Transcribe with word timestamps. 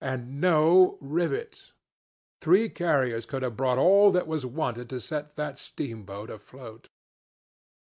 And 0.03 0.41
no 0.41 0.97
rivets. 0.99 1.73
Three 2.39 2.69
carriers 2.69 3.27
could 3.27 3.43
have 3.43 3.55
brought 3.55 3.77
all 3.77 4.09
that 4.13 4.25
was 4.25 4.47
wanted 4.47 4.89
to 4.89 4.99
set 4.99 5.35
that 5.35 5.59
steamboat 5.59 6.31
afloat. 6.31 6.89